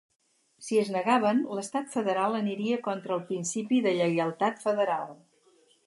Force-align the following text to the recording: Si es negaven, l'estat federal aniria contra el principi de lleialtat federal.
Si 0.67 0.77
es 0.83 0.87
negaven, 0.95 1.41
l'estat 1.59 1.93
federal 1.97 2.39
aniria 2.39 2.81
contra 2.89 3.17
el 3.19 3.23
principi 3.31 3.83
de 3.89 3.97
lleialtat 4.01 4.67
federal. 4.69 5.15